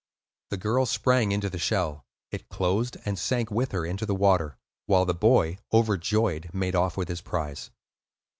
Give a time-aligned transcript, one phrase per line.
[0.49, 4.57] The girl sprang into the shell; it closed, and sank with her into the water,
[4.87, 7.69] while the boy, overjoyed, made off with his prize.